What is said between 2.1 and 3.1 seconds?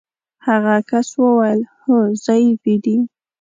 ضعیفې دي.